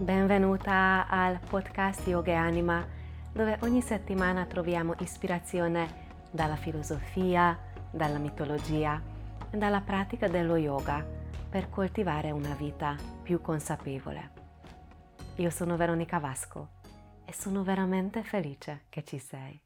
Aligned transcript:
Benvenuta 0.00 1.08
al 1.08 1.40
podcast 1.40 2.06
Yoga 2.06 2.30
e 2.30 2.34
Anima, 2.36 2.86
dove 3.32 3.58
ogni 3.62 3.80
settimana 3.82 4.46
troviamo 4.46 4.94
ispirazione 5.00 6.06
dalla 6.30 6.54
filosofia, 6.54 7.58
dalla 7.90 8.18
mitologia 8.18 9.02
e 9.50 9.56
dalla 9.56 9.80
pratica 9.80 10.28
dello 10.28 10.54
yoga 10.54 11.04
per 11.50 11.68
coltivare 11.68 12.30
una 12.30 12.54
vita 12.54 12.94
più 13.24 13.40
consapevole. 13.40 14.30
Io 15.38 15.50
sono 15.50 15.76
Veronica 15.76 16.20
Vasco 16.20 16.74
e 17.24 17.32
sono 17.32 17.64
veramente 17.64 18.22
felice 18.22 18.84
che 18.90 19.02
ci 19.02 19.18
sei. 19.18 19.60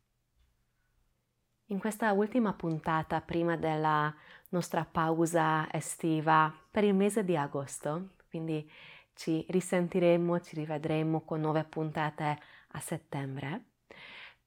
In 1.67 1.79
questa 1.79 2.11
ultima 2.13 2.55
puntata, 2.55 3.21
prima 3.21 3.57
della 3.59 4.13
nostra 4.49 4.87
pausa 4.91 5.71
estiva 5.71 6.51
per 6.71 6.85
il 6.85 6.95
mese 6.95 7.23
di 7.23 7.37
agosto, 7.37 8.15
quindi 8.31 8.67
ci 9.15 9.45
risentiremo, 9.49 10.41
ci 10.41 10.57
rivedremo 10.57 11.23
con 11.23 11.41
nuove 11.41 11.65
puntate 11.65 12.39
a 12.69 12.81
settembre. 12.81 13.65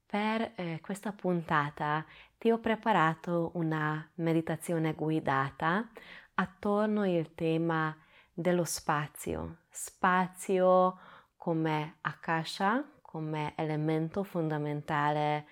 Per 0.06 0.52
eh, 0.54 0.78
questa 0.80 1.12
puntata 1.12 2.04
ti 2.38 2.50
ho 2.50 2.58
preparato 2.58 3.50
una 3.54 4.08
meditazione 4.16 4.94
guidata 4.94 5.88
attorno 6.34 7.02
al 7.02 7.34
tema 7.34 7.96
dello 8.32 8.64
spazio, 8.64 9.62
spazio 9.68 10.98
come 11.36 11.96
akasha, 12.02 12.84
come 13.00 13.54
elemento 13.56 14.22
fondamentale 14.22 15.46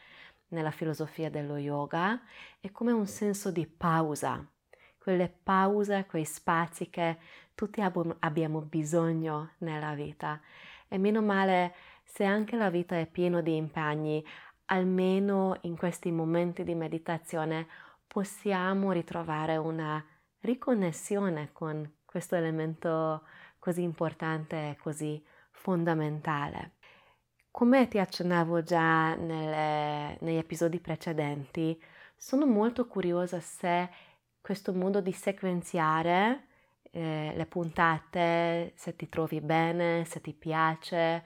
nella 0.48 0.70
filosofia 0.70 1.30
dello 1.30 1.56
yoga 1.56 2.20
e 2.60 2.70
come 2.70 2.92
un 2.92 3.06
senso 3.06 3.50
di 3.50 3.66
pausa, 3.66 4.46
quelle 5.04 5.28
pause, 5.28 6.06
quei 6.08 6.24
spazi 6.24 6.88
che 6.88 7.18
tutti 7.54 7.82
ab- 7.82 8.16
abbiamo 8.20 8.62
bisogno 8.62 9.50
nella 9.58 9.92
vita. 9.92 10.40
E 10.88 10.96
meno 10.96 11.20
male 11.20 11.74
se 12.04 12.24
anche 12.24 12.56
la 12.56 12.70
vita 12.70 12.98
è 12.98 13.06
piena 13.06 13.42
di 13.42 13.54
impegni, 13.54 14.24
almeno 14.66 15.58
in 15.62 15.76
questi 15.76 16.10
momenti 16.10 16.64
di 16.64 16.74
meditazione 16.74 17.66
possiamo 18.06 18.92
ritrovare 18.92 19.58
una 19.58 20.02
riconnessione 20.40 21.50
con 21.52 21.96
questo 22.06 22.34
elemento 22.36 23.26
così 23.58 23.82
importante 23.82 24.70
e 24.70 24.76
così 24.80 25.22
fondamentale. 25.50 26.76
Come 27.50 27.88
ti 27.88 27.98
accennavo 27.98 28.62
già 28.62 29.14
nelle, 29.16 30.16
negli 30.20 30.38
episodi 30.38 30.80
precedenti, 30.80 31.78
sono 32.16 32.46
molto 32.46 32.86
curiosa 32.86 33.38
se 33.40 33.90
questo 34.44 34.74
modo 34.74 35.00
di 35.00 35.12
sequenziare 35.12 36.48
eh, 36.90 37.32
le 37.34 37.46
puntate, 37.46 38.74
se 38.76 38.94
ti 38.94 39.08
trovi 39.08 39.40
bene, 39.40 40.04
se 40.04 40.20
ti 40.20 40.34
piace, 40.34 41.24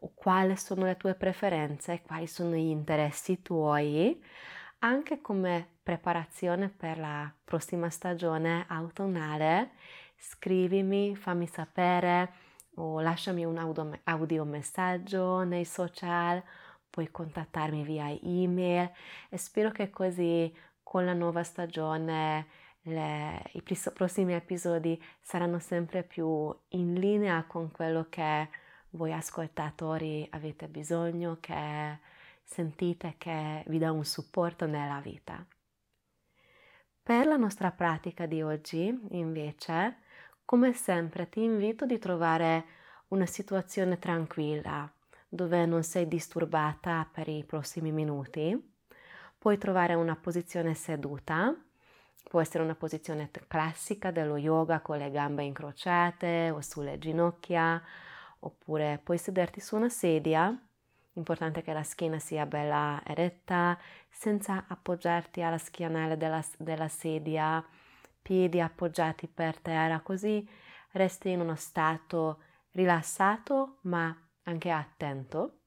o 0.00 0.10
quali 0.12 0.56
sono 0.56 0.84
le 0.84 0.96
tue 0.96 1.14
preferenze, 1.14 2.02
quali 2.02 2.26
sono 2.26 2.56
gli 2.56 2.66
interessi 2.66 3.40
tuoi, 3.40 4.20
anche 4.80 5.20
come 5.20 5.74
preparazione 5.80 6.68
per 6.68 6.98
la 6.98 7.32
prossima 7.44 7.88
stagione 7.88 8.64
autunnale, 8.66 9.70
scrivimi, 10.16 11.14
fammi 11.14 11.46
sapere 11.46 12.32
o 12.74 13.00
lasciami 13.00 13.44
un 13.44 13.58
audio, 13.58 13.96
audio 14.02 14.44
messaggio 14.44 15.44
nei 15.44 15.64
social, 15.64 16.42
puoi 16.90 17.12
contattarmi 17.12 17.84
via 17.84 18.08
email 18.22 18.90
e 19.28 19.36
spero 19.36 19.70
che 19.70 19.88
così 19.88 20.52
con 20.88 21.04
la 21.04 21.14
nuova 21.14 21.42
stagione 21.42 22.46
le, 22.82 23.42
i 23.54 23.62
prossimi 23.92 24.34
episodi 24.34 25.02
saranno 25.20 25.58
sempre 25.58 26.04
più 26.04 26.56
in 26.68 26.94
linea 26.94 27.42
con 27.42 27.72
quello 27.72 28.06
che 28.08 28.48
voi 28.90 29.12
ascoltatori 29.12 30.24
avete 30.30 30.68
bisogno, 30.68 31.38
che 31.40 31.98
sentite 32.44 33.16
che 33.18 33.64
vi 33.66 33.78
dà 33.78 33.90
un 33.90 34.04
supporto 34.04 34.66
nella 34.66 35.00
vita. 35.00 35.44
Per 37.02 37.26
la 37.26 37.36
nostra 37.36 37.72
pratica 37.72 38.26
di 38.26 38.40
oggi, 38.40 38.96
invece, 39.10 40.02
come 40.44 40.72
sempre 40.72 41.28
ti 41.28 41.42
invito 41.42 41.84
di 41.84 41.98
trovare 41.98 42.64
una 43.08 43.26
situazione 43.26 43.98
tranquilla, 43.98 44.88
dove 45.28 45.66
non 45.66 45.82
sei 45.82 46.06
disturbata 46.06 47.08
per 47.12 47.26
i 47.26 47.42
prossimi 47.44 47.90
minuti 47.90 48.74
Puoi 49.46 49.58
trovare 49.58 49.94
una 49.94 50.16
posizione 50.16 50.74
seduta, 50.74 51.54
può 52.28 52.40
essere 52.40 52.64
una 52.64 52.74
posizione 52.74 53.30
classica 53.46 54.10
dello 54.10 54.36
yoga 54.36 54.80
con 54.80 54.98
le 54.98 55.08
gambe 55.12 55.44
incrociate 55.44 56.50
o 56.50 56.60
sulle 56.60 56.98
ginocchia, 56.98 57.80
oppure 58.40 59.00
puoi 59.00 59.18
sederti 59.18 59.60
su 59.60 59.76
una 59.76 59.88
sedia, 59.88 60.52
importante 61.12 61.62
che 61.62 61.72
la 61.72 61.84
schiena 61.84 62.18
sia 62.18 62.44
bella 62.44 63.00
eretta, 63.06 63.78
senza 64.10 64.64
appoggiarti 64.66 65.42
alla 65.42 65.58
schianella 65.58 66.16
della, 66.16 66.44
della 66.58 66.88
sedia, 66.88 67.64
piedi 68.20 68.60
appoggiati 68.60 69.28
per 69.28 69.60
terra, 69.60 70.00
così 70.00 70.44
resti 70.94 71.30
in 71.30 71.38
uno 71.38 71.54
stato 71.54 72.40
rilassato 72.72 73.76
ma 73.82 74.12
anche 74.42 74.70
attento 74.72 75.60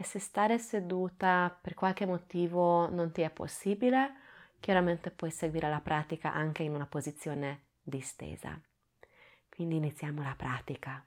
e 0.00 0.04
se 0.04 0.20
stare 0.20 0.58
seduta 0.60 1.58
per 1.60 1.74
qualche 1.74 2.06
motivo 2.06 2.88
non 2.88 3.10
ti 3.10 3.22
è 3.22 3.30
possibile, 3.30 4.14
chiaramente 4.60 5.10
puoi 5.10 5.32
seguire 5.32 5.68
la 5.68 5.80
pratica 5.80 6.32
anche 6.32 6.62
in 6.62 6.72
una 6.72 6.86
posizione 6.86 7.62
distesa. 7.82 8.56
Quindi 9.48 9.74
iniziamo 9.74 10.22
la 10.22 10.36
pratica. 10.36 11.04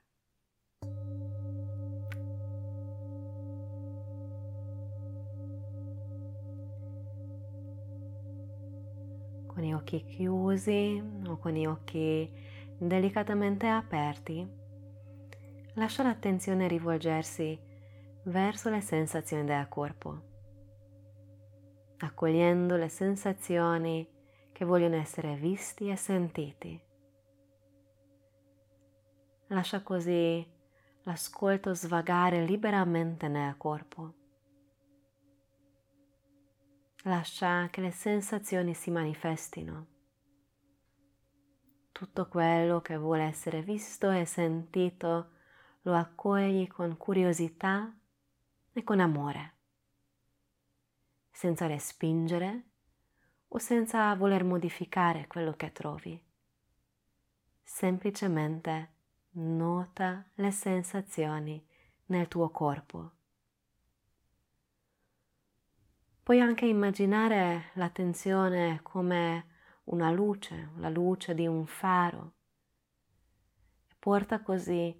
Con 9.47 9.63
gli 9.63 9.71
occhi 9.71 10.03
chiusi 10.03 11.01
o 11.27 11.37
con 11.37 11.53
gli 11.53 11.65
occhi 11.65 12.29
delicatamente 12.77 13.67
aperti, 13.67 14.45
lascia 15.75 16.03
l'attenzione 16.03 16.67
rivolgersi 16.67 17.69
verso 18.23 18.69
le 18.69 18.81
sensazioni 18.81 19.45
del 19.45 19.67
corpo, 19.67 20.21
accogliendo 21.97 22.75
le 22.75 22.89
sensazioni 22.89 24.07
che 24.51 24.65
vogliono 24.65 24.95
essere 24.95 25.35
visti 25.35 25.89
e 25.89 25.95
sentiti. 25.95 26.79
Lascia 29.47 29.81
così 29.81 30.47
l'ascolto 31.03 31.73
svagare 31.73 32.45
liberamente 32.45 33.27
nel 33.27 33.57
corpo. 33.57 34.13
Lascia 37.03 37.67
che 37.71 37.81
le 37.81 37.91
sensazioni 37.91 38.75
si 38.75 38.91
manifestino. 38.91 39.87
Tutto 41.91 42.27
quello 42.27 42.81
che 42.81 42.97
vuole 42.97 43.23
essere 43.23 43.63
visto 43.63 44.11
e 44.11 44.25
sentito 44.25 45.31
lo 45.81 45.95
accogli 45.95 46.67
con 46.67 46.95
curiosità 46.97 47.91
e 48.73 48.83
con 48.83 48.99
amore, 48.99 49.53
senza 51.31 51.67
respingere 51.67 52.63
o 53.49 53.57
senza 53.57 54.13
voler 54.15 54.43
modificare 54.43 55.27
quello 55.27 55.53
che 55.53 55.71
trovi. 55.71 56.21
Semplicemente 57.63 58.93
nota 59.31 60.25
le 60.35 60.51
sensazioni 60.51 61.65
nel 62.07 62.27
tuo 62.27 62.49
corpo. 62.49 63.11
Puoi 66.23 66.39
anche 66.39 66.65
immaginare 66.65 67.71
l'attenzione 67.73 68.79
come 68.83 69.47
una 69.85 70.11
luce, 70.11 70.69
la 70.77 70.89
luce 70.89 71.33
di 71.33 71.47
un 71.47 71.65
faro. 71.65 72.33
Porta 73.99 74.41
così 74.41 74.97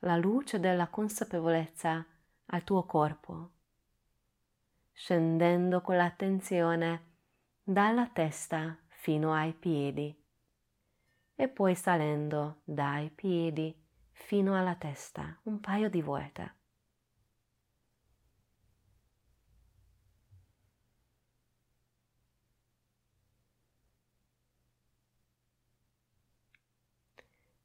la 0.00 0.16
luce 0.16 0.60
della 0.60 0.88
consapevolezza 0.88 2.04
al 2.46 2.64
tuo 2.64 2.84
corpo, 2.84 3.50
scendendo 4.92 5.80
con 5.80 5.96
l'attenzione 5.96 7.12
dalla 7.62 8.08
testa 8.08 8.78
fino 8.88 9.32
ai 9.32 9.52
piedi 9.52 10.16
e 11.34 11.48
poi 11.48 11.74
salendo 11.74 12.60
dai 12.64 13.10
piedi 13.10 13.74
fino 14.12 14.56
alla 14.56 14.76
testa 14.76 15.38
un 15.44 15.60
paio 15.60 15.90
di 15.90 16.00
volte. 16.00 16.54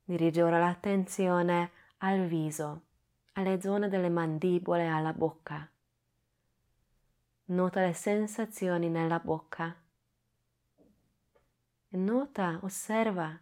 Dirige 0.04 0.42
ora 0.42 0.58
l'attenzione 0.58 1.72
al 2.00 2.26
viso 2.26 2.89
alle 3.40 3.62
zone 3.62 3.88
delle 3.88 4.10
mandibole 4.10 4.84
e 4.84 4.88
alla 4.88 5.14
bocca. 5.14 5.68
Nota 7.46 7.82
le 7.82 7.94
sensazioni 7.94 8.90
nella 8.90 9.20
bocca. 9.20 9.76
Nota, 11.92 12.60
osserva 12.62 13.40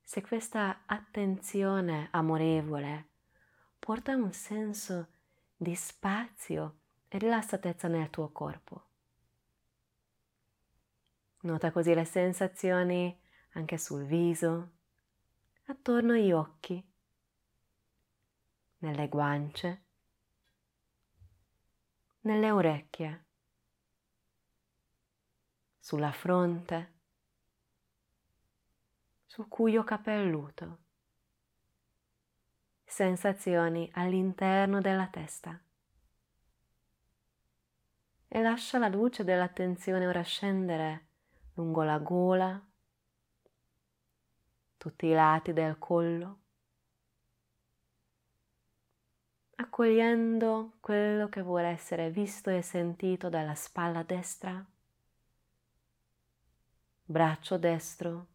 se 0.00 0.22
questa 0.22 0.82
attenzione 0.86 2.08
amorevole 2.12 3.08
porta 3.78 4.14
un 4.14 4.32
senso 4.32 5.08
di 5.56 5.74
spazio 5.74 6.78
e 7.08 7.18
rilassatezza 7.18 7.88
nel 7.88 8.10
tuo 8.10 8.30
corpo. 8.30 8.86
Nota 11.40 11.72
così 11.72 11.92
le 11.92 12.04
sensazioni 12.04 13.20
anche 13.54 13.76
sul 13.76 14.04
viso, 14.04 14.70
attorno 15.66 16.12
agli 16.12 16.30
occhi, 16.30 16.91
nelle 18.82 19.08
guance, 19.08 19.84
nelle 22.22 22.50
orecchie, 22.50 23.24
sulla 25.78 26.12
fronte, 26.12 26.92
sul 29.24 29.48
cuoio 29.48 29.84
capelluto, 29.84 30.78
sensazioni 32.84 33.88
all'interno 33.94 34.80
della 34.80 35.06
testa. 35.06 35.58
E 38.28 38.42
lascia 38.42 38.78
la 38.78 38.88
luce 38.88 39.22
dell'attenzione 39.24 40.06
ora 40.06 40.22
scendere 40.22 41.06
lungo 41.54 41.82
la 41.82 41.98
gola, 41.98 42.60
tutti 44.76 45.06
i 45.06 45.12
lati 45.12 45.52
del 45.52 45.78
collo, 45.78 46.41
accogliendo 49.56 50.72
quello 50.80 51.28
che 51.28 51.42
vuole 51.42 51.68
essere 51.68 52.10
visto 52.10 52.50
e 52.50 52.62
sentito 52.62 53.28
dalla 53.28 53.54
spalla 53.54 54.02
destra, 54.02 54.64
braccio 57.04 57.58
destro, 57.58 58.26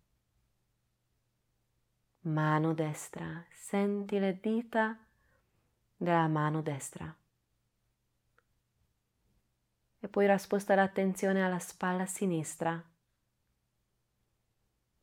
mano 2.21 2.73
destra, 2.73 3.43
senti 3.51 4.19
le 4.19 4.39
dita 4.39 4.97
della 5.95 6.27
mano 6.27 6.61
destra. 6.61 7.15
E 9.99 10.07
poi 10.07 10.27
rasposta 10.27 10.75
l'attenzione 10.75 11.43
alla 11.43 11.59
spalla 11.59 12.05
sinistra. 12.05 12.81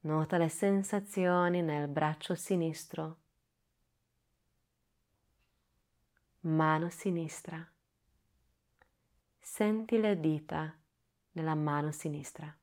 Nota 0.01 0.37
le 0.37 0.49
sensazioni 0.49 1.63
nel 1.63 1.89
braccio 1.89 2.35
sinistro, 2.35 3.24
mano 6.45 6.91
sinistra. 6.91 7.67
Senti 9.39 9.99
le 9.99 10.21
dita 10.21 10.77
della 11.31 11.55
mano 11.55 11.91
sinistra. 11.91 12.55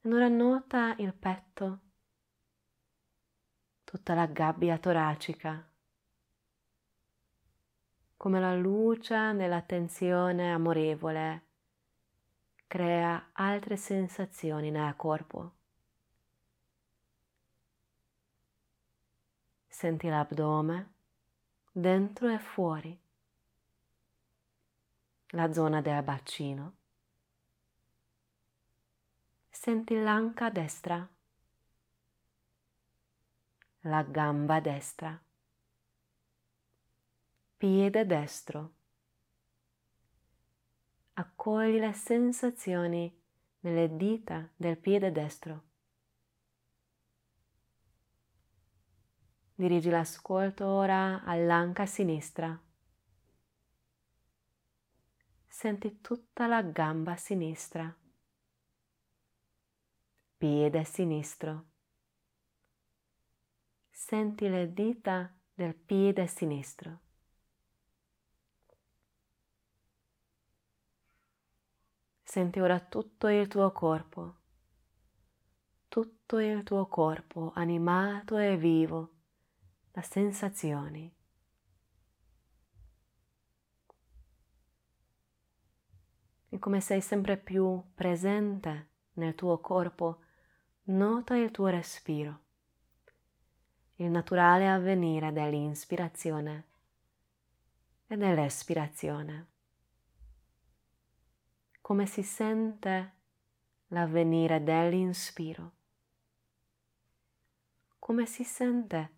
E 0.00 0.14
ora 0.14 0.28
nota 0.28 0.94
il 0.98 1.12
petto, 1.12 1.80
tutta 3.82 4.14
la 4.14 4.26
gabbia 4.26 4.78
toracica, 4.78 5.68
come 8.16 8.40
la 8.40 8.54
luce 8.54 9.32
nell'attenzione 9.32 10.52
amorevole 10.52 11.46
crea 12.68 13.30
altre 13.32 13.76
sensazioni 13.76 14.70
nel 14.70 14.94
corpo. 14.94 15.57
Senti 19.78 20.08
l'addome 20.08 20.94
dentro 21.70 22.28
e 22.28 22.40
fuori, 22.40 23.00
la 25.28 25.52
zona 25.52 25.80
del 25.80 26.02
bacino. 26.02 26.76
Senti 29.48 29.94
l'anca 29.94 30.50
destra, 30.50 31.08
la 33.82 34.02
gamba 34.02 34.58
destra, 34.58 35.16
piede 37.56 38.04
destro 38.04 38.72
accogli 41.12 41.78
le 41.78 41.92
sensazioni 41.92 43.16
nelle 43.60 43.96
dita 43.96 44.50
del 44.56 44.76
piede 44.76 45.12
destro. 45.12 45.67
Dirigi 49.58 49.90
l'ascolto 49.90 50.68
ora 50.68 51.24
all'anca 51.24 51.84
sinistra. 51.84 52.56
Senti 55.48 56.00
tutta 56.00 56.46
la 56.46 56.62
gamba 56.62 57.16
sinistra, 57.16 57.92
piede 60.36 60.84
sinistro. 60.84 61.64
Senti 63.90 64.48
le 64.48 64.72
dita 64.72 65.36
del 65.52 65.74
piede 65.74 66.28
sinistro. 66.28 67.00
Senti 72.22 72.60
ora 72.60 72.78
tutto 72.78 73.26
il 73.26 73.48
tuo 73.48 73.72
corpo, 73.72 74.36
tutto 75.88 76.38
il 76.38 76.62
tuo 76.62 76.86
corpo 76.86 77.50
animato 77.56 78.38
e 78.38 78.56
vivo 78.56 79.16
da 79.98 80.02
sensazioni. 80.02 81.12
E 86.50 86.58
come 86.60 86.80
sei 86.80 87.00
sempre 87.00 87.36
più 87.36 87.82
presente 87.94 88.90
nel 89.14 89.34
tuo 89.34 89.58
corpo, 89.58 90.22
nota 90.84 91.36
il 91.36 91.50
tuo 91.50 91.66
respiro, 91.66 92.42
il 93.96 94.08
naturale 94.08 94.68
avvenire 94.68 95.32
dell'inspirazione 95.32 96.66
e 98.06 98.16
dell'espirazione. 98.16 99.46
Come 101.80 102.06
si 102.06 102.22
sente 102.22 103.14
l'avvenire 103.88 104.62
dell'inspiro, 104.62 105.72
come 107.98 108.26
si 108.26 108.44
sente 108.44 109.16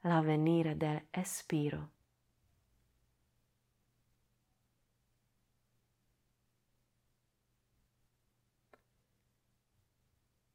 l'avvenire 0.00 0.76
dell'espiro. 0.76 1.90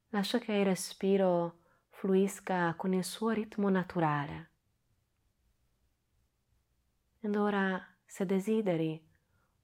Lascia 0.10 0.40
che 0.40 0.54
il 0.54 0.66
respiro 0.66 1.60
fluisca 1.90 2.74
con 2.76 2.94
il 2.94 3.04
suo 3.04 3.32
ritmo 3.32 3.70
naturale. 3.70 4.52
Ed 7.20 7.36
ora, 7.36 7.86
se 8.06 8.26
desideri, 8.26 9.06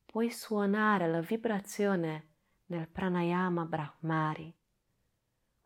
puoi 0.05 0.29
suonare 0.29 1.07
la 1.07 1.21
vibrazione 1.21 2.33
del 2.65 2.88
pranayama 2.88 3.63
brahmari 3.65 4.53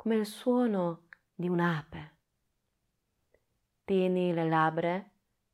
come 0.05 0.17
il 0.17 0.25
suono 0.27 1.07
di 1.33 1.49
un'ape. 1.49 2.14
Tieni 3.85 4.33
le 4.33 4.47
labbra 4.47 5.03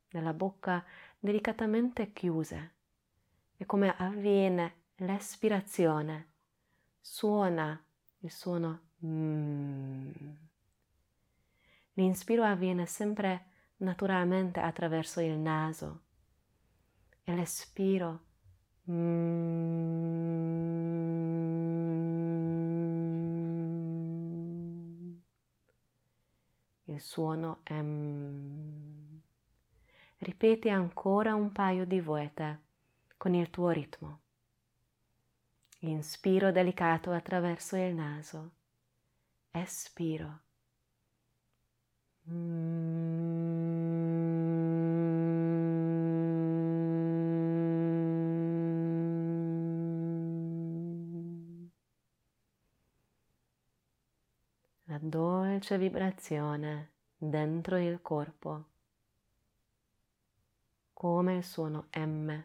della 0.08 0.32
bocca 0.32 0.84
delicatamente 1.18 2.12
chiuse 2.12 2.74
e 3.56 3.66
come 3.66 3.94
avviene 3.96 4.86
l'espirazione 4.96 6.32
suona 7.00 7.80
il 8.18 8.30
suono 8.30 8.88
mm. 9.04 10.10
L'inspiro 11.94 12.42
avviene 12.42 12.86
sempre 12.86 13.46
naturalmente 13.76 14.60
attraverso 14.60 15.20
il 15.20 15.38
naso 15.38 16.00
e 17.22 17.34
l'espiro 17.34 18.30
Mm. 18.90 20.51
Il 26.92 27.00
suono 27.00 27.62
M. 27.70 29.18
Ripeti 30.18 30.68
ancora 30.68 31.34
un 31.34 31.50
paio 31.50 31.86
di 31.86 32.00
volte 32.00 32.60
con 33.16 33.32
il 33.32 33.48
tuo 33.48 33.70
ritmo. 33.70 34.20
Inspiro 35.78 36.52
delicato 36.52 37.10
attraverso 37.10 37.76
il 37.76 37.94
naso. 37.94 38.50
Espiro. 39.52 40.40
Mm. 42.28 43.21
Dolce 55.04 55.78
vibrazione 55.78 56.92
dentro 57.16 57.76
il 57.76 58.00
corpo, 58.02 58.66
come 60.92 61.38
il 61.38 61.42
suono 61.42 61.88
M 61.96 62.40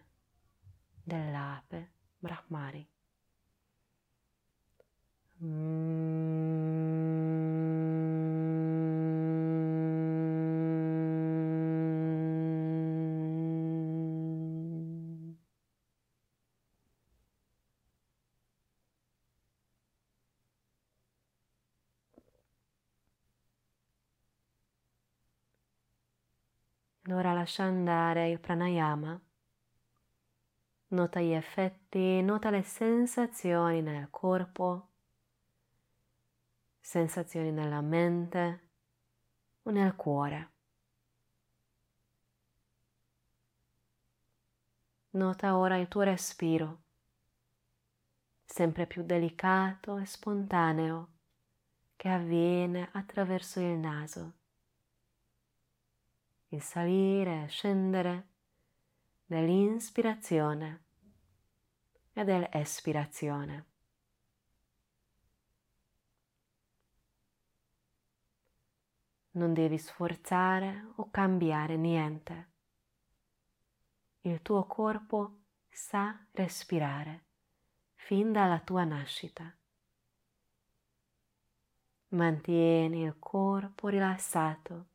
dell'ape 1.03 1.91
Brahmari. 2.17 2.89
Mm. 5.43 5.76
Lascia 27.47 27.63
andare 27.63 28.29
il 28.29 28.41
pranayama. 28.41 29.17
Nota 30.89 31.21
gli 31.21 31.31
effetti, 31.31 32.21
nota 32.21 32.49
le 32.49 32.61
sensazioni 32.61 33.81
nel 33.81 34.09
corpo, 34.09 34.89
sensazioni 36.77 37.51
nella 37.51 37.79
mente 37.79 38.69
o 39.63 39.69
nel 39.69 39.95
cuore. 39.95 40.51
Nota 45.11 45.55
ora 45.55 45.77
il 45.77 45.87
tuo 45.87 46.01
respiro, 46.01 46.81
sempre 48.43 48.85
più 48.87 49.03
delicato 49.03 49.97
e 49.97 50.05
spontaneo, 50.05 51.07
che 51.95 52.09
avviene 52.09 52.89
attraverso 52.91 53.61
il 53.61 53.77
naso. 53.77 54.36
Il 56.49 56.61
salire 56.61 57.43
e 57.43 57.47
scendere 57.47 58.27
dell'inspirazione 59.25 60.83
e 62.13 62.23
dell'espirazione. 62.23 63.65
Non 69.31 69.53
devi 69.53 69.77
sforzare 69.77 70.93
o 70.95 71.11
cambiare 71.11 71.77
niente 71.77 72.55
il 74.21 74.41
tuo 74.41 74.65
corpo 74.65 75.39
sa 75.69 76.25
respirare 76.31 77.25
fin 77.95 78.31
dalla 78.31 78.59
tua 78.59 78.83
nascita. 78.83 79.55
Mantieni 82.09 83.03
il 83.03 83.17
corpo 83.19 83.87
rilassato, 83.87 84.87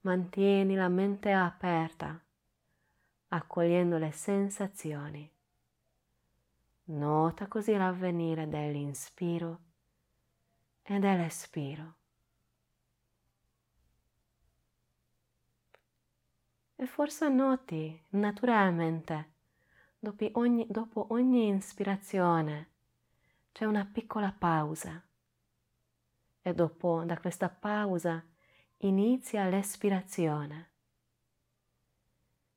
mantieni 0.00 0.74
la 0.74 0.88
mente 0.88 1.32
aperta, 1.32 2.20
accogliendo 3.28 3.98
le 3.98 4.12
sensazioni. 4.12 5.30
Nota 6.84 7.46
così 7.46 7.76
l'avvenire 7.76 8.48
dell'inspiro 8.48 9.60
e 10.82 10.98
dell'espiro. 10.98 11.98
e 16.80 16.86
forse 16.86 17.28
noti 17.28 18.04
naturalmente 18.10 19.32
dopo 19.98 20.30
ogni, 20.32 20.66
dopo 20.66 21.08
ogni 21.10 21.54
ispirazione 21.54 22.70
c'è 23.52 23.66
una 23.66 23.84
piccola 23.84 24.32
pausa 24.32 25.04
e 26.40 26.54
dopo 26.54 27.04
da 27.04 27.18
questa 27.18 27.50
pausa 27.50 28.24
inizia 28.82 29.46
l'espirazione. 29.48 30.68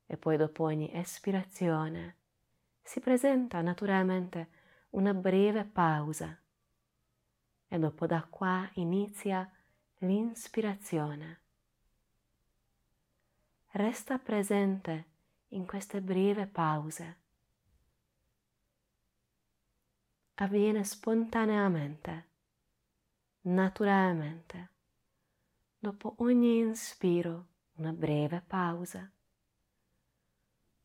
E 0.06 0.18
poi 0.18 0.38
dopo 0.38 0.64
ogni 0.64 0.94
espirazione 0.94 2.18
si 2.82 3.00
presenta 3.00 3.62
naturalmente 3.62 4.50
una 4.92 5.14
breve 5.14 5.66
pausa. 5.66 6.38
E 7.68 7.80
dopo 7.80 8.06
da 8.06 8.24
qua 8.30 8.70
inizia 8.74 9.50
l'inspirazione. 10.00 11.42
Resta 13.72 14.20
presente 14.20 15.06
in 15.50 15.66
queste 15.66 16.00
brevi 16.02 16.46
pause. 16.46 17.22
Avviene 20.36 20.84
spontaneamente, 20.84 22.28
naturalmente, 23.42 24.73
dopo 25.84 26.16
ogni 26.20 26.60
inspiro 26.60 27.48
una 27.74 27.92
breve 27.92 28.40
pausa, 28.40 29.12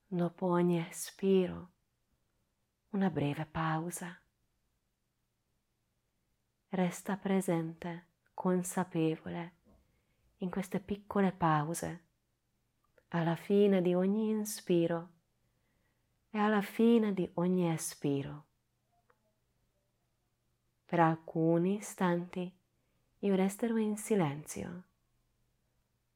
dopo 0.09 0.47
ogni 0.47 0.85
espiro 0.85 1.71
una 2.90 3.09
breve 3.09 3.47
pausa. 3.47 4.21
Resta 6.71 7.17
presente, 7.17 8.07
consapevole 8.35 9.52
in 10.38 10.50
queste 10.50 10.81
piccole 10.81 11.31
pause 11.31 12.02
alla 13.11 13.37
fine 13.37 13.81
di 13.81 13.95
ogni 13.95 14.31
inspiro 14.31 15.11
e 16.31 16.38
alla 16.40 16.61
fine 16.61 17.14
di 17.14 17.31
ogni 17.35 17.73
espiro. 17.73 18.47
Per 20.87 20.99
alcuni 20.99 21.76
istanti 21.76 22.52
io 23.21 23.35
resterò 23.37 23.76
in 23.76 23.97
silenzio. 23.97 24.87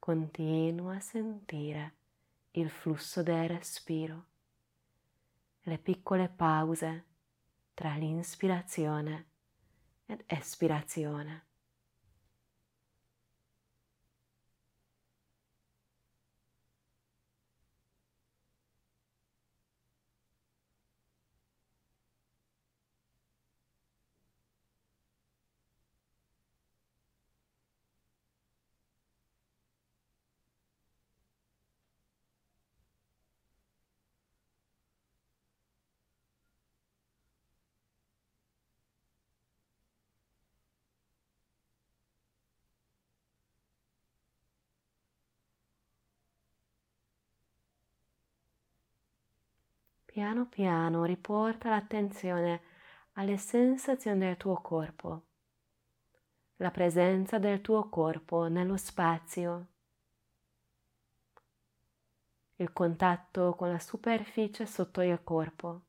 Continuo 0.05 0.91
a 0.91 0.99
sentire 0.99 1.95
il 2.55 2.69
flusso 2.71 3.23
del 3.23 3.49
respiro, 3.49 4.25
le 5.61 5.79
piccole 5.79 6.29
pause 6.29 7.05
tra 7.73 7.95
l'inspirazione 7.95 9.27
ed 10.07 10.25
espirazione. 10.27 11.45
Piano 50.13 50.45
piano 50.45 51.05
riporta 51.05 51.71
l'attenzione 51.71 52.61
alle 53.13 53.39
sensazioni 53.39 54.19
del 54.19 54.37
tuo 54.37 54.61
corpo, 54.61 55.23
la 56.57 56.71
presenza 56.71 57.39
del 57.39 57.63
tuo 57.63 57.89
corpo 57.89 58.47
nello 58.47 58.77
spazio, 58.77 59.69
il 62.57 62.75
contatto 62.75 63.55
con 63.55 63.71
la 63.71 63.79
superficie 63.79 64.67
sotto 64.67 65.01
il 65.01 65.19
corpo, 65.25 65.81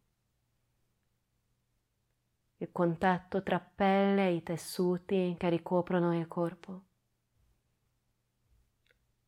il 2.59 2.71
contatto 2.71 3.43
tra 3.43 3.59
pelle 3.59 4.27
e 4.27 4.35
i 4.35 4.41
tessuti 4.41 5.35
che 5.37 5.49
ricoprono 5.49 6.17
il 6.17 6.29
corpo. 6.29 6.83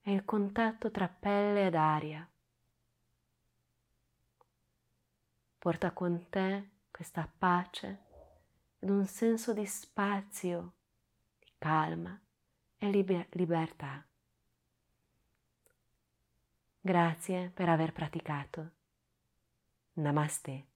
E 0.03 0.13
il 0.13 0.23
contatto 0.23 0.89
tra 0.89 1.09
pelle 1.09 1.65
ed 1.65 1.75
aria. 1.75 2.25
Porta 5.65 5.93
con 5.93 6.29
te 6.29 6.69
questa 6.91 7.27
pace 7.27 8.03
ed 8.77 8.87
un 8.87 9.03
senso 9.07 9.51
di 9.51 9.65
spazio, 9.65 10.73
di 11.39 11.51
calma 11.57 12.21
e 12.77 12.89
liber- 12.91 13.33
libertà. 13.33 14.07
Grazie 16.79 17.49
per 17.49 17.69
aver 17.69 17.93
praticato. 17.93 18.73
Namaste. 19.93 20.74